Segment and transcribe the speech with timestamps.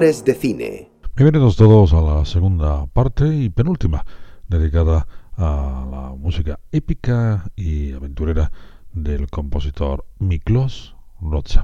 [0.00, 0.90] De cine.
[1.14, 4.04] Bienvenidos todos a la segunda parte y penúltima,
[4.48, 8.50] dedicada a la música épica y aventurera
[8.92, 11.62] del compositor Miklos Rocha.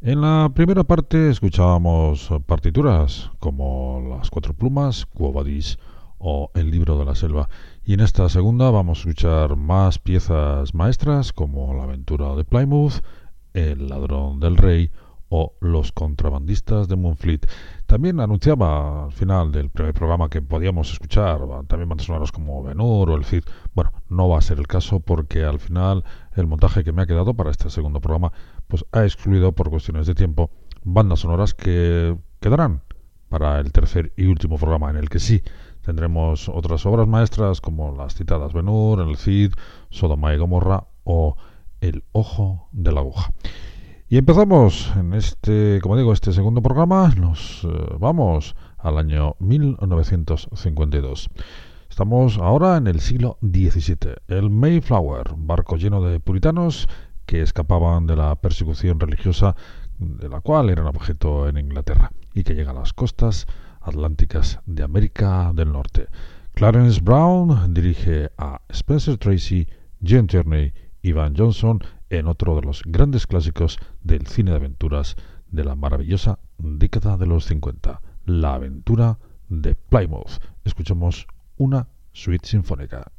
[0.00, 5.78] En la primera parte escuchábamos partituras como Las Cuatro Plumas, Cuobadis
[6.18, 7.48] o El Libro de la Selva.
[7.84, 12.94] Y en esta segunda vamos a escuchar más piezas maestras como La Aventura de Plymouth,
[13.54, 14.90] El Ladrón del Rey
[15.30, 17.46] o Los contrabandistas de Moonfleet.
[17.86, 23.10] También anunciaba al final del primer programa que podíamos escuchar también bandas sonoras como Benur
[23.10, 23.44] o El Cid.
[23.72, 27.06] Bueno, no va a ser el caso porque al final el montaje que me ha
[27.06, 28.32] quedado para este segundo programa
[28.68, 30.50] pues ha excluido por cuestiones de tiempo
[30.82, 32.82] bandas sonoras que quedarán
[33.28, 35.42] para el tercer y último programa en el que sí
[35.82, 39.52] tendremos otras obras maestras como las citadas Benur, El Cid,
[39.90, 41.36] Sodoma y Gomorra o
[41.80, 43.32] El Ojo de la Aguja.
[44.12, 47.14] Y empezamos en este, como digo, este segundo programa.
[47.16, 47.68] Nos eh,
[48.00, 51.28] vamos al año 1952.
[51.88, 54.16] Estamos ahora en el siglo XVII.
[54.26, 56.88] El Mayflower, barco lleno de puritanos
[57.24, 59.54] que escapaban de la persecución religiosa
[59.98, 63.46] de la cual eran objeto en Inglaterra y que llega a las costas
[63.80, 66.08] atlánticas de América del Norte.
[66.54, 69.68] Clarence Brown dirige a Spencer Tracy,
[70.02, 71.80] Jane Tierney y Van Johnson
[72.10, 75.16] en otro de los grandes clásicos del cine de aventuras
[75.50, 80.42] de la maravillosa década de los 50, La aventura de Plymouth.
[80.64, 81.26] Escuchamos
[81.56, 83.12] una suite sinfónica.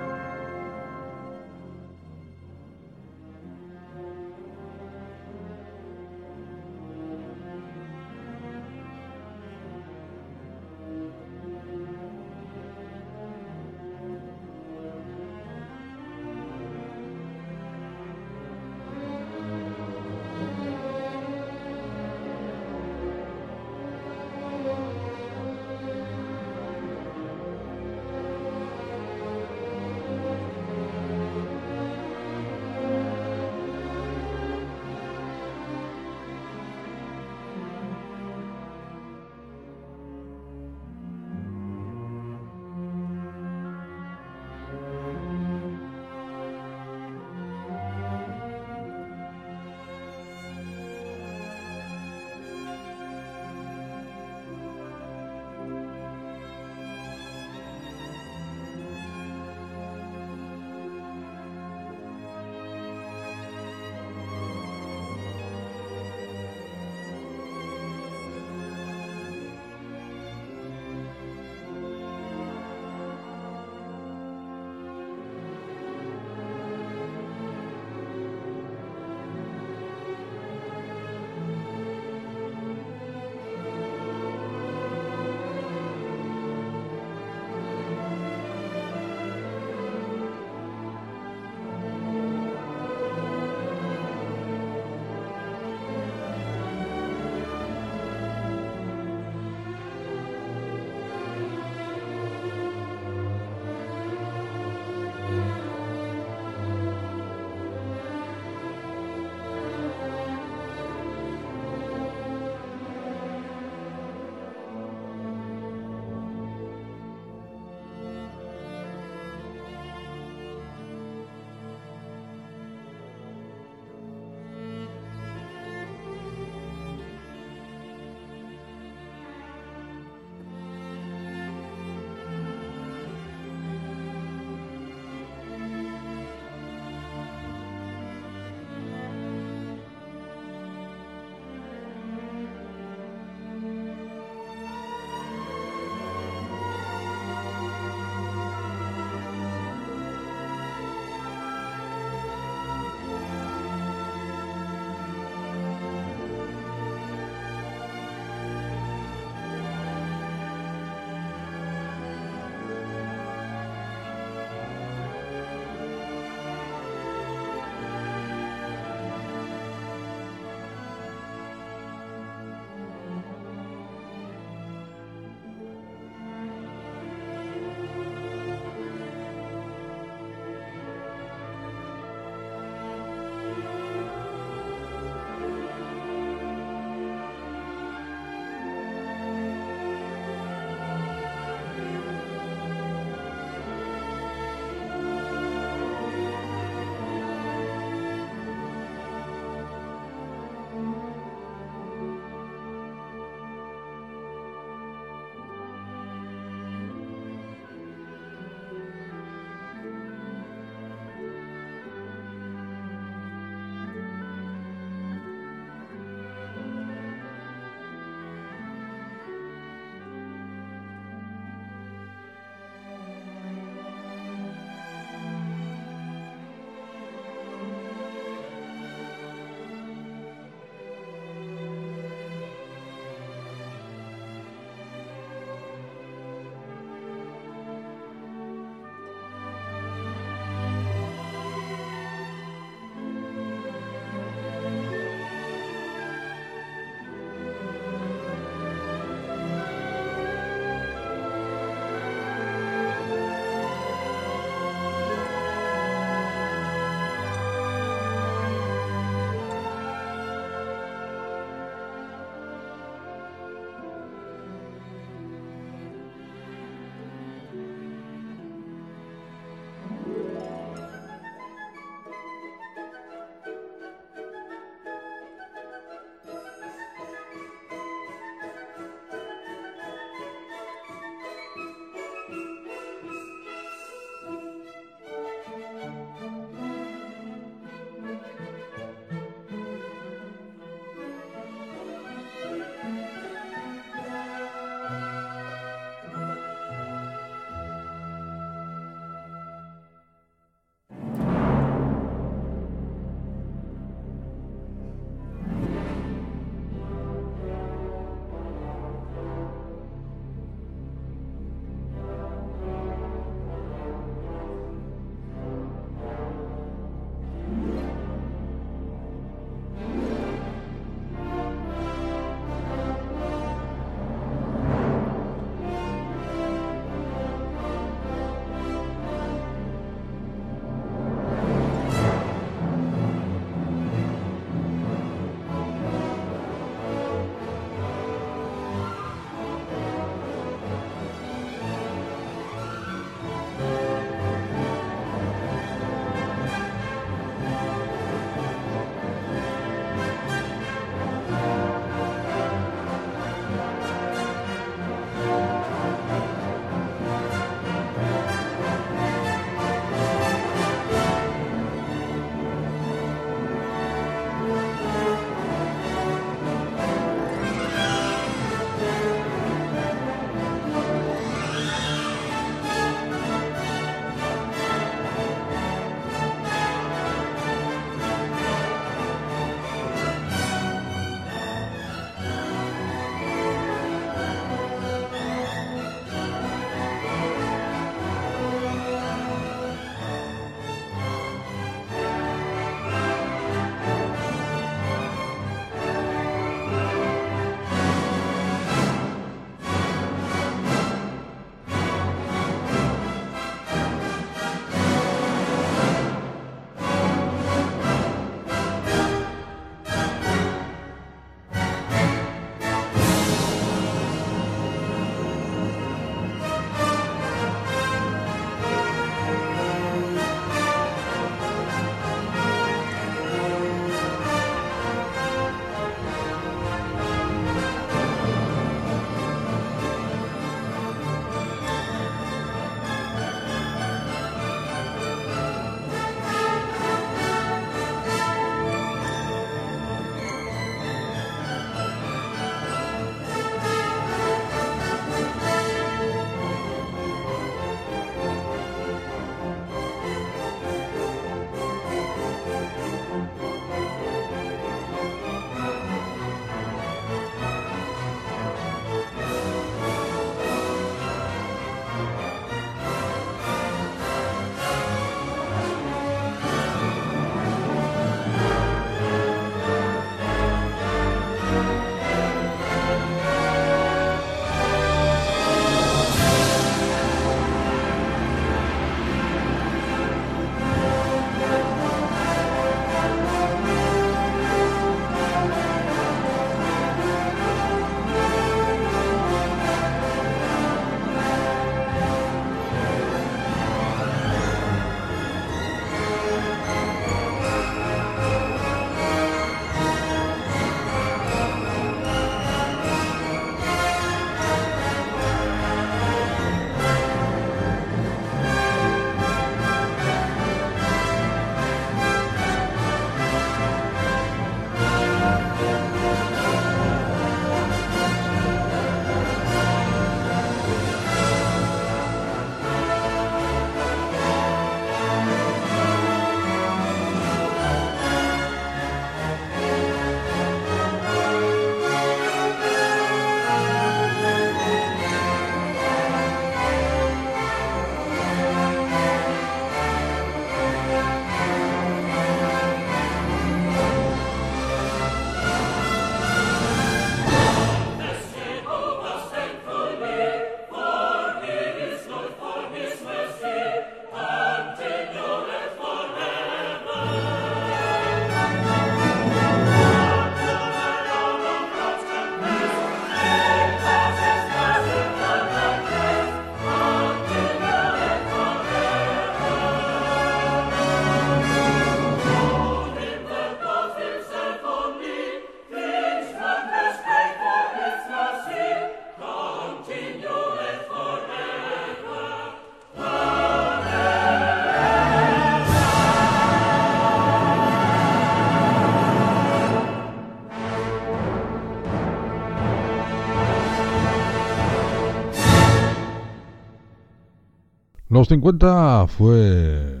[598.24, 600.00] Los 50 fue.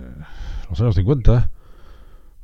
[0.70, 1.50] Los años 50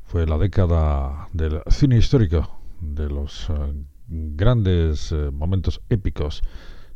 [0.04, 2.50] fue la década del cine histórico,
[2.82, 3.72] de los eh,
[4.06, 6.42] grandes eh, momentos épicos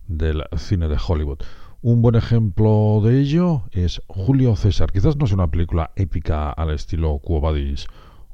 [0.07, 1.39] del cine de Hollywood.
[1.81, 4.93] Un buen ejemplo de ello es Julio César.
[4.93, 7.87] Quizás no es una película épica al estilo Cuobadis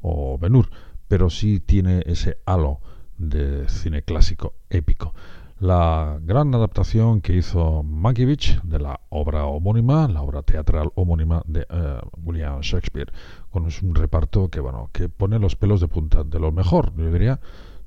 [0.02, 0.68] o Benur,
[1.06, 2.80] pero sí tiene ese halo
[3.18, 5.14] de cine clásico épico
[5.60, 11.66] la gran adaptación que hizo Mankiewicz de la obra homónima, la obra teatral homónima de
[11.68, 13.12] eh, William Shakespeare,
[13.50, 17.12] con un reparto que bueno, que pone los pelos de punta, de lo mejor, yo
[17.12, 17.40] diría,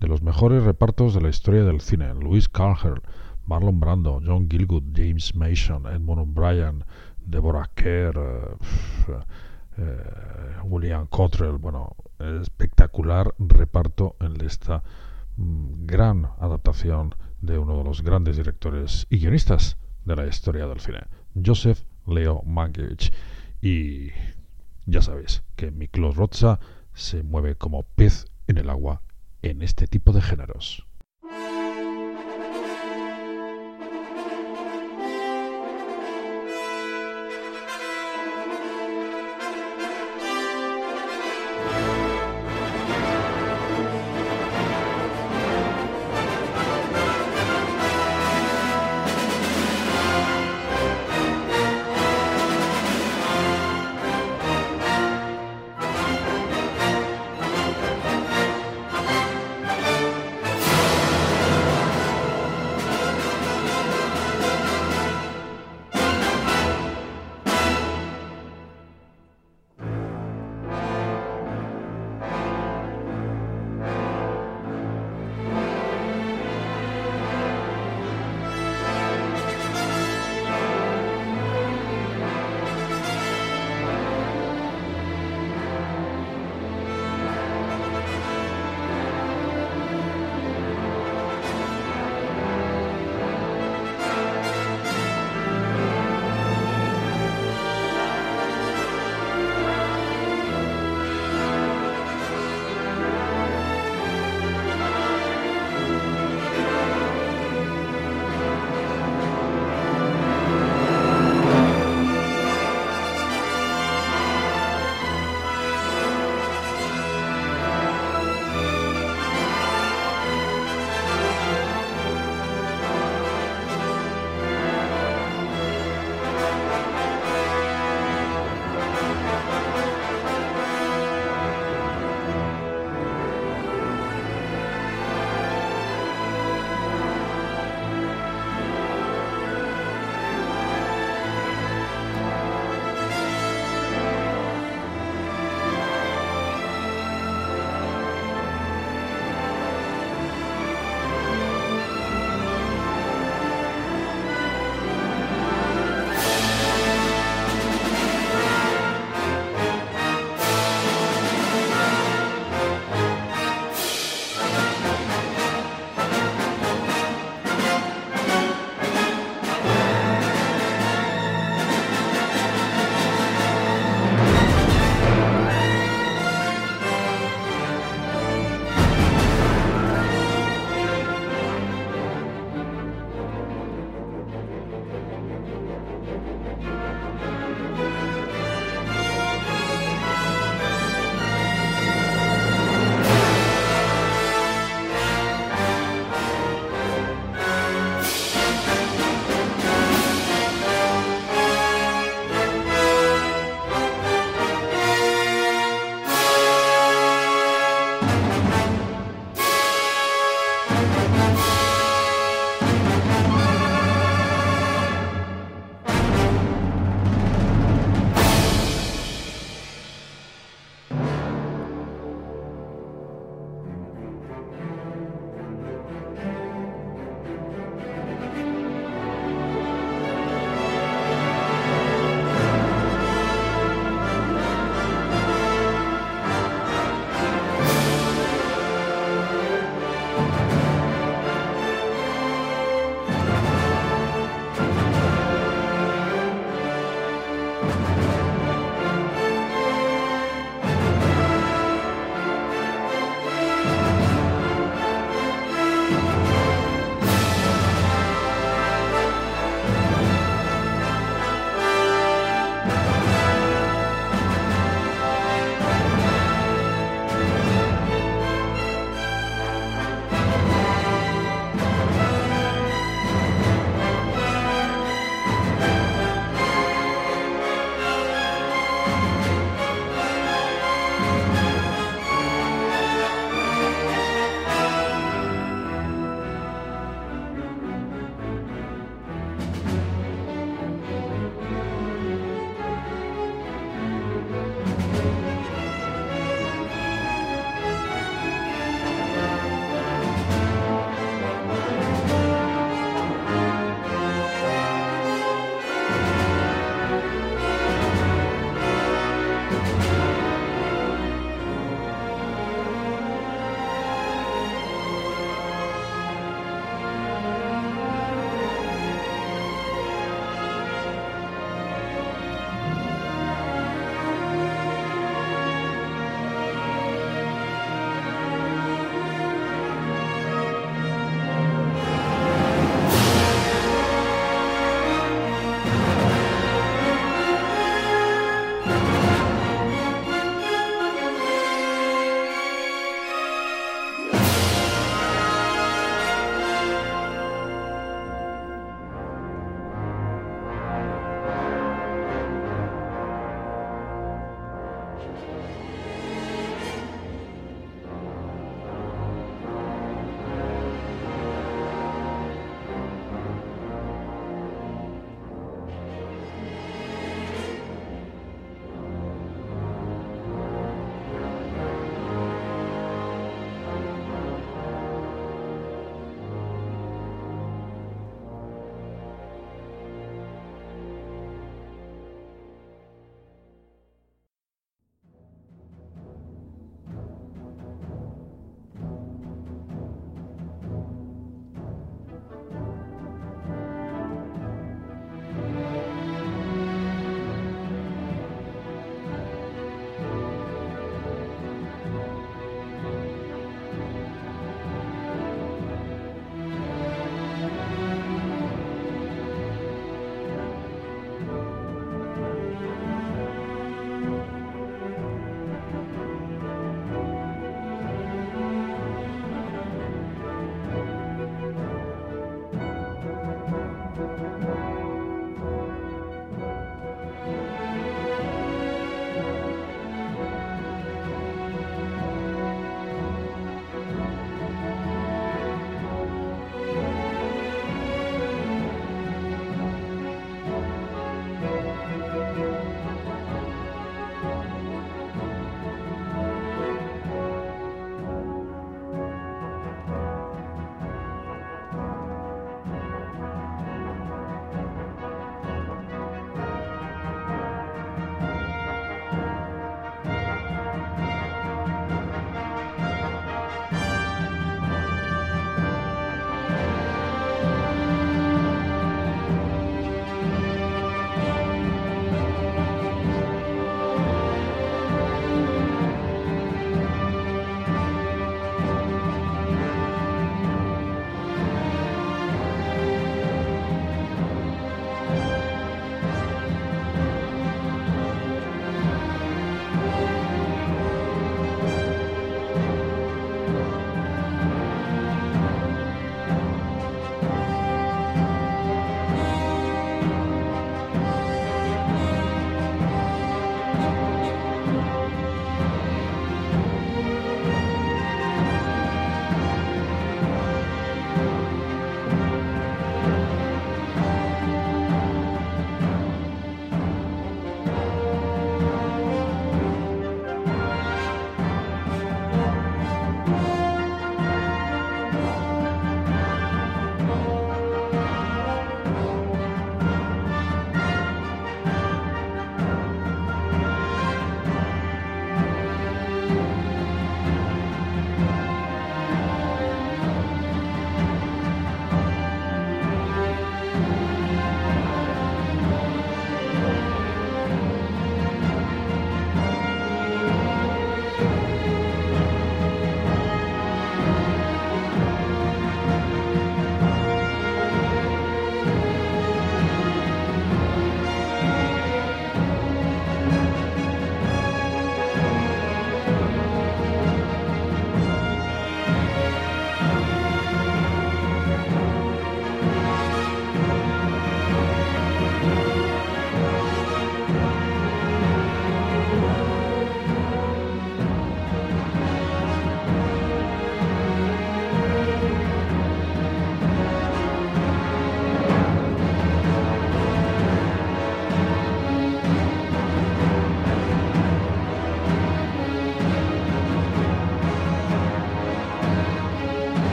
[0.00, 2.14] de los mejores repartos de la historia del cine.
[2.14, 3.02] Louis Carher,
[3.44, 6.84] Marlon Brando, John Gilgood, James Mason, Edmund O'Brien,
[7.26, 9.12] Deborah Kerr, eh,
[9.76, 10.02] eh,
[10.64, 14.82] William Cottrell, bueno, espectacular reparto en esta
[15.36, 20.80] mm, gran adaptación de uno de los grandes directores y guionistas de la historia del
[20.80, 21.00] cine,
[21.44, 23.10] Joseph Leo Mankiewicz.
[23.60, 24.08] Y
[24.86, 26.58] ya sabéis que Miklos Rocha
[26.94, 29.02] se mueve como pez en el agua
[29.42, 30.87] en este tipo de géneros.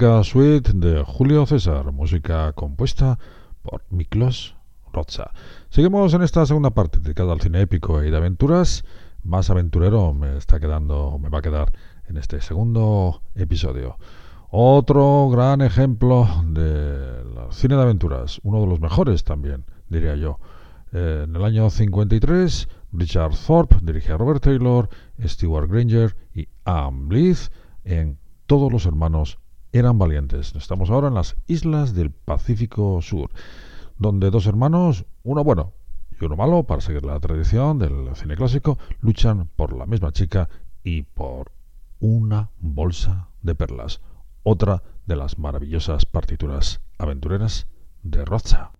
[0.00, 3.18] Suite de Julio César, música compuesta
[3.60, 4.56] por Miklos
[4.94, 5.30] Rocha.
[5.68, 8.82] Seguimos en esta segunda parte dedicada al cine épico y de aventuras.
[9.24, 11.74] Más aventurero me está quedando, me va a quedar
[12.08, 13.98] en este segundo episodio.
[14.48, 20.38] Otro gran ejemplo de cine de aventuras, uno de los mejores también, diría yo.
[20.92, 24.88] En el año 53, Richard Thorpe dirige a Robert Taylor,
[25.22, 27.52] Stewart Granger y Anne Blyth
[27.84, 29.38] en Todos los hermanos
[29.72, 30.54] eran valientes.
[30.54, 33.30] Estamos ahora en las islas del Pacífico Sur,
[33.98, 35.72] donde dos hermanos, uno bueno
[36.20, 40.48] y uno malo, para seguir la tradición del cine clásico, luchan por la misma chica
[40.82, 41.52] y por
[42.00, 44.00] una bolsa de perlas,
[44.42, 47.66] otra de las maravillosas partituras aventureras
[48.02, 48.72] de Rocha.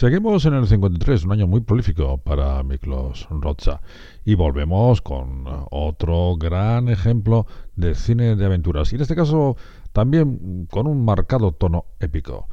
[0.00, 3.82] Seguimos en el 53, un año muy prolífico para Miklos Rocha.
[4.24, 7.46] Y volvemos con otro gran ejemplo
[7.76, 8.90] de cine de aventuras.
[8.90, 9.58] Y en este caso
[9.92, 12.48] también con un marcado tono épico.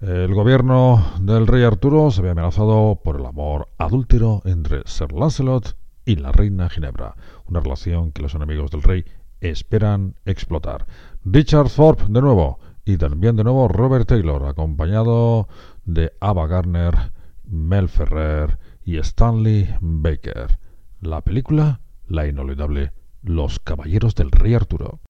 [0.00, 5.76] El gobierno del rey Arturo se ve amenazado por el amor adúltero entre Sir Lancelot
[6.06, 7.14] y la reina Ginebra,
[7.46, 9.04] una relación que los enemigos del rey
[9.42, 10.86] esperan explotar.
[11.26, 12.58] Richard Thorpe de nuevo
[12.90, 15.48] y también de nuevo Robert Taylor, acompañado
[15.84, 17.12] de Ava Gardner,
[17.44, 20.58] Mel Ferrer y Stanley Baker.
[21.00, 25.00] La película, la inolvidable Los Caballeros del Rey Arturo.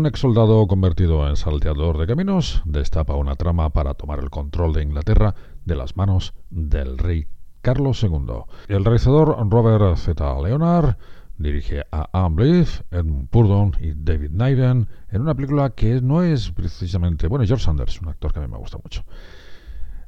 [0.00, 4.72] Un ex soldado convertido en salteador de caminos destapa una trama para tomar el control
[4.72, 5.34] de Inglaterra
[5.66, 7.26] de las manos del rey
[7.60, 8.46] Carlos II.
[8.68, 10.40] El realizador Robert Z.
[10.40, 10.96] Leonard
[11.36, 17.26] dirige a Anne Edmund Purdon y David Niven en una película que no es precisamente...
[17.26, 19.04] Bueno, George Sanders, un actor que a mí me gusta mucho.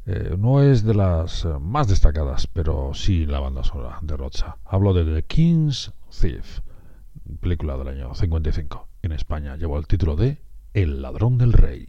[0.07, 4.57] Eh, no es de las eh, más destacadas, pero sí la banda sonora de Rocha.
[4.64, 6.61] Hablo de The King's Thief,
[7.43, 8.91] película del año 55.
[9.03, 10.38] En España llevó el título de
[10.74, 11.88] El ladrón del rey.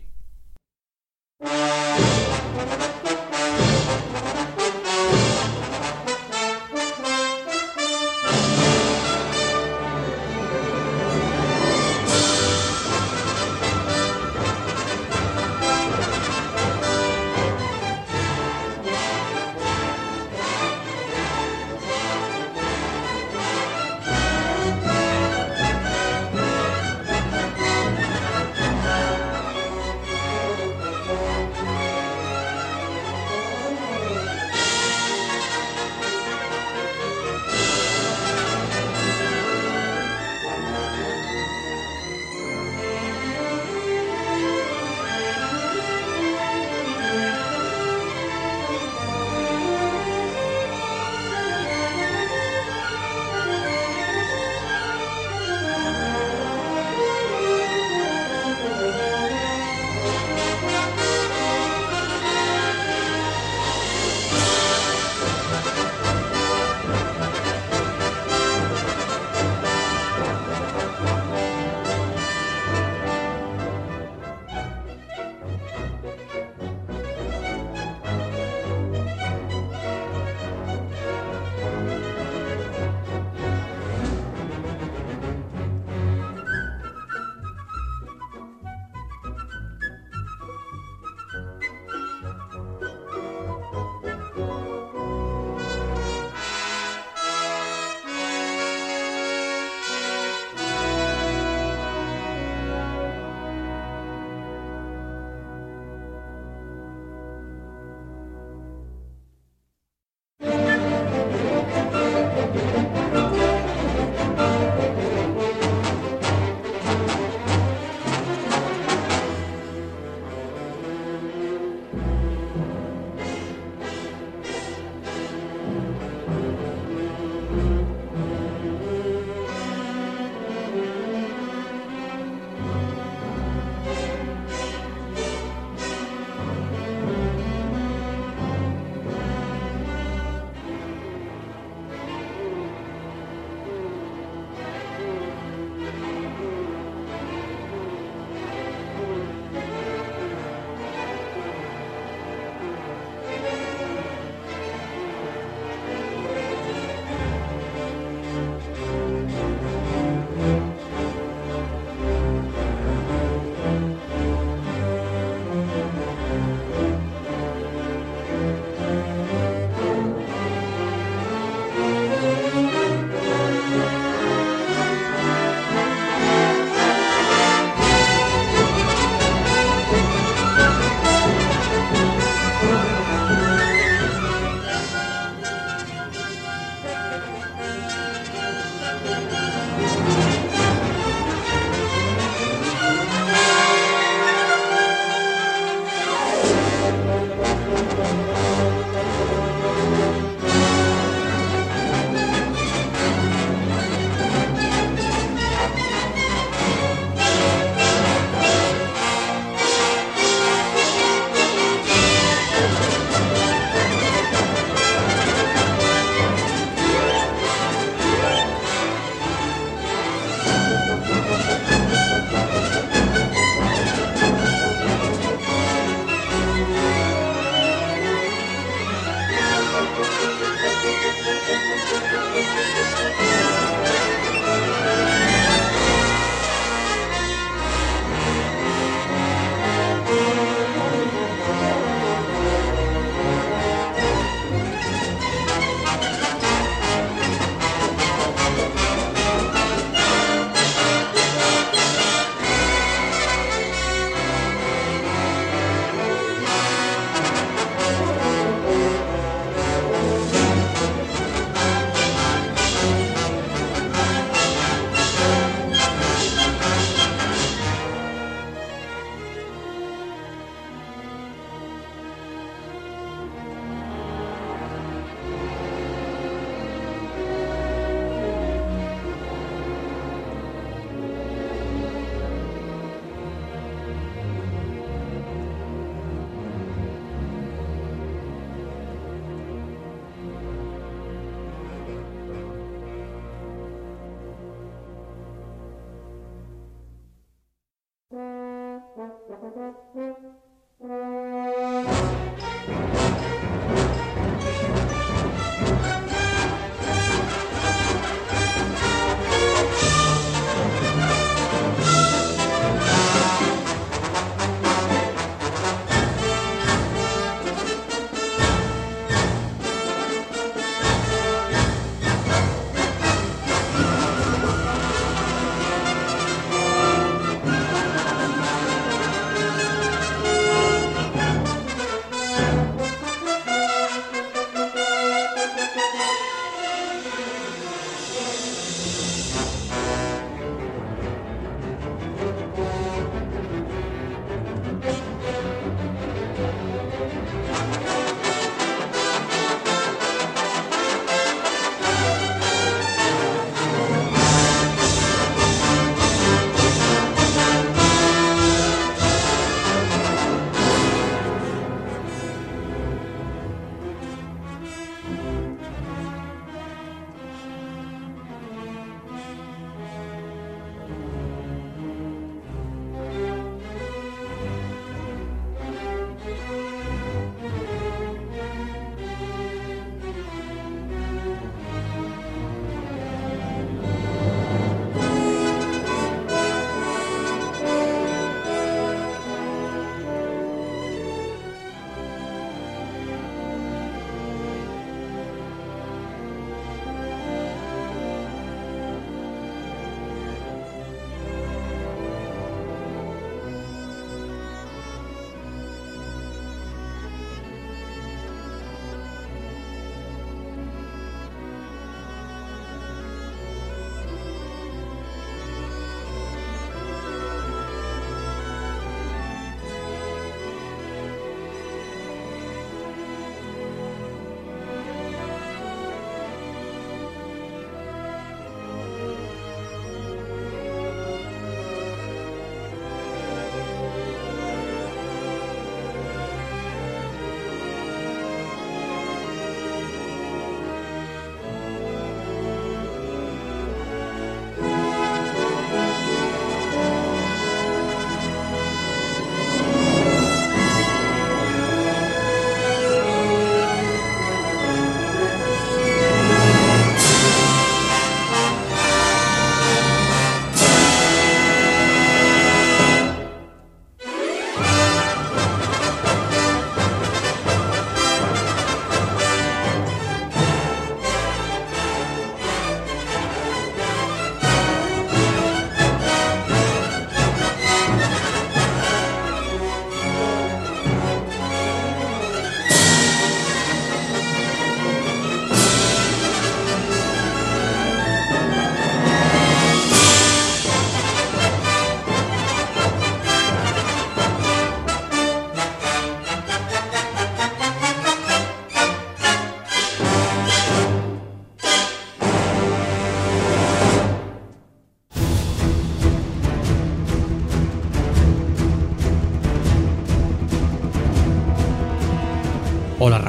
[299.73, 300.02] Mm-hmm.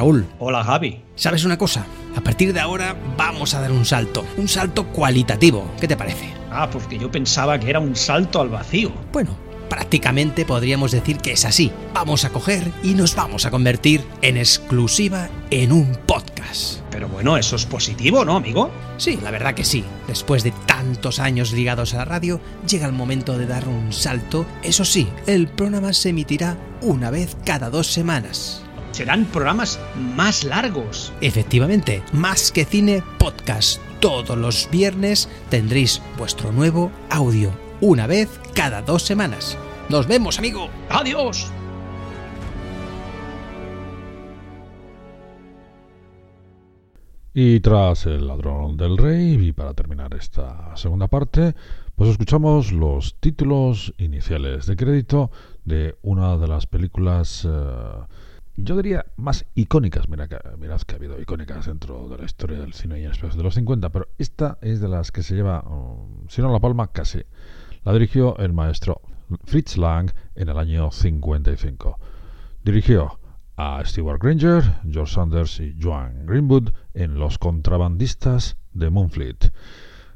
[0.05, 0.27] Raúl.
[0.39, 1.01] Hola Gaby.
[1.15, 1.87] ¿Sabes una cosa?
[2.15, 5.73] A partir de ahora vamos a dar un salto, un salto cualitativo.
[5.81, 6.29] ¿Qué te parece?
[6.51, 8.93] Ah, porque yo pensaba que era un salto al vacío.
[9.13, 9.35] Bueno,
[9.71, 11.73] prácticamente podríamos decir que es así.
[11.95, 16.81] Vamos a coger y nos vamos a convertir en exclusiva en un podcast.
[16.91, 18.71] Pero bueno, eso es positivo, ¿no, amigo?
[18.99, 19.85] Sí, la verdad que sí.
[20.07, 24.45] Después de tantos años ligados a la radio, llega el momento de dar un salto.
[24.63, 28.64] Eso sí, el programa se emitirá una vez cada dos semanas.
[28.95, 29.81] Serán programas
[30.15, 31.13] más largos.
[31.21, 33.81] Efectivamente, más que cine podcast.
[33.99, 39.59] Todos los viernes tendréis vuestro nuevo audio, una vez cada dos semanas.
[39.89, 40.69] Nos vemos, amigo.
[40.91, 41.51] Adiós.
[47.37, 51.57] Y tras El ladrón del rey, y para terminar esta segunda parte,
[51.97, 55.33] pues escuchamos los títulos iniciales de crédito
[55.65, 57.51] de una de las películas, eh,
[58.57, 60.09] yo diría, más icónicas.
[60.09, 63.11] Mira que, mirad que ha habido icónicas dentro de la historia del cine y en
[63.11, 66.53] especial de los 50, pero esta es de las que se lleva, um, si no
[66.53, 67.23] la palma, casi.
[67.85, 69.01] La dirigió el maestro
[69.45, 71.99] Fritz Lang en el año 55.
[72.65, 73.19] Dirigió
[73.57, 79.53] a Stewart Granger, George Sanders y Joan Greenwood en Los contrabandistas de Moonfleet,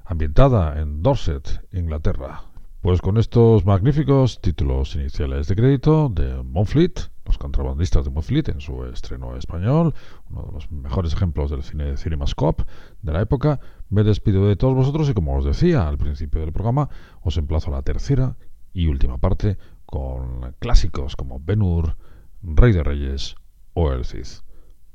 [0.04, 2.47] ambientada en Dorset, Inglaterra.
[2.80, 8.60] Pues con estos magníficos títulos iniciales de crédito de Moonfleet, Los contrabandistas de Moonfleet en
[8.60, 9.94] su estreno español,
[10.30, 12.64] uno de los mejores ejemplos del cine de Cinemascope
[13.02, 13.58] de la época,
[13.90, 16.88] me despido de todos vosotros y como os decía al principio del programa,
[17.20, 18.36] os emplazo a la tercera
[18.72, 21.96] y última parte con clásicos como Ben Hur,
[22.42, 23.34] Rey de Reyes
[23.74, 24.26] o El Cid.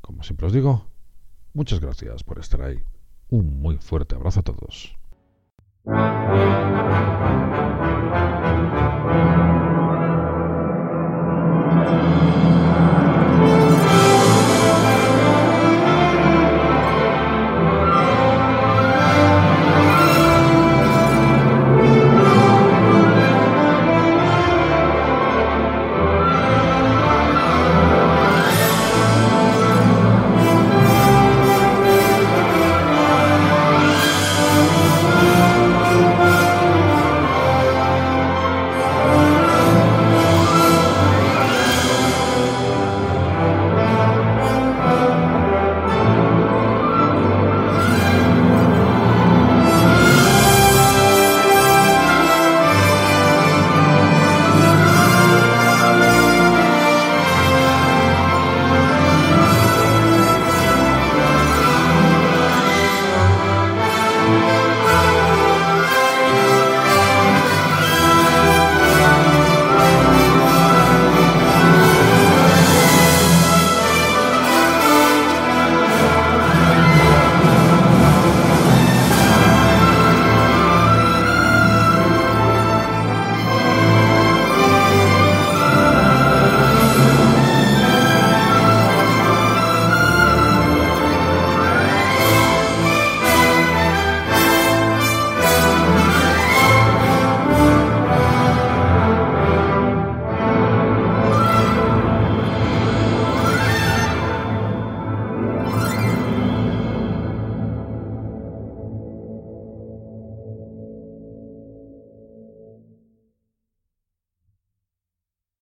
[0.00, 0.86] Como siempre os digo,
[1.52, 2.82] muchas gracias por estar ahí.
[3.28, 4.96] Un muy fuerte abrazo a todos.